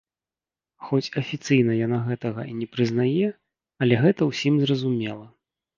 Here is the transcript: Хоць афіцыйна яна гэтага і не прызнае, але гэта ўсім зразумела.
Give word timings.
Хоць 0.87 1.13
афіцыйна 1.21 1.77
яна 1.85 1.99
гэтага 2.09 2.41
і 2.53 2.57
не 2.63 2.67
прызнае, 2.73 3.27
але 3.85 3.95
гэта 4.07 4.21
ўсім 4.33 4.53
зразумела. 4.65 5.25